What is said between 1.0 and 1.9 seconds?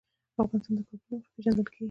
له مخې پېژندل کېږي.